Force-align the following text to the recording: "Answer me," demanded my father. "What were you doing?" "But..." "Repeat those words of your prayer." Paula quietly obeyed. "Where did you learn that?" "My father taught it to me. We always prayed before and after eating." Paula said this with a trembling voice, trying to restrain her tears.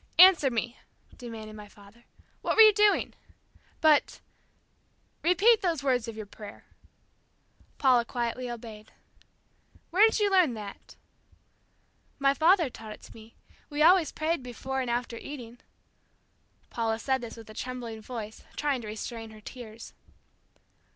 "Answer 0.17 0.49
me," 0.49 0.79
demanded 1.15 1.55
my 1.55 1.67
father. 1.67 2.05
"What 2.41 2.55
were 2.55 2.63
you 2.63 2.73
doing?" 2.73 3.13
"But..." 3.81 4.19
"Repeat 5.23 5.61
those 5.61 5.83
words 5.83 6.07
of 6.07 6.17
your 6.17 6.25
prayer." 6.25 6.65
Paula 7.77 8.03
quietly 8.03 8.49
obeyed. 8.49 8.91
"Where 9.91 10.01
did 10.09 10.17
you 10.17 10.31
learn 10.31 10.55
that?" 10.55 10.95
"My 12.17 12.33
father 12.33 12.67
taught 12.67 12.93
it 12.93 13.03
to 13.03 13.13
me. 13.15 13.35
We 13.69 13.83
always 13.83 14.11
prayed 14.11 14.41
before 14.41 14.81
and 14.81 14.89
after 14.89 15.17
eating." 15.17 15.59
Paula 16.71 16.97
said 16.97 17.21
this 17.21 17.37
with 17.37 17.47
a 17.47 17.53
trembling 17.53 18.01
voice, 18.01 18.43
trying 18.55 18.81
to 18.81 18.87
restrain 18.87 19.29
her 19.29 19.39
tears. 19.41 19.93